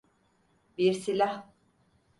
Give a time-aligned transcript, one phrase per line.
[0.77, 1.51] Bir silah.